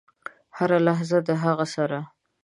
هره 0.57 0.77
لحظه 0.87 1.17
د 1.27 1.29
هغه 1.43 1.65
سره. 1.75 1.99